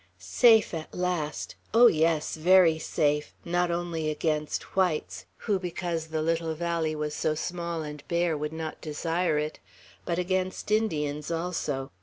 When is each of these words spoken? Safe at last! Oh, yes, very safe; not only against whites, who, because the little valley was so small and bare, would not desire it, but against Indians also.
Safe 0.17 0.73
at 0.73 0.95
last! 0.95 1.53
Oh, 1.75 1.85
yes, 1.85 2.35
very 2.35 2.79
safe; 2.79 3.35
not 3.45 3.69
only 3.69 4.09
against 4.09 4.75
whites, 4.75 5.27
who, 5.45 5.59
because 5.59 6.07
the 6.07 6.23
little 6.23 6.55
valley 6.55 6.95
was 6.95 7.13
so 7.13 7.35
small 7.35 7.83
and 7.83 8.01
bare, 8.07 8.35
would 8.35 8.51
not 8.51 8.81
desire 8.81 9.37
it, 9.37 9.59
but 10.03 10.17
against 10.17 10.71
Indians 10.71 11.29
also. 11.29 11.91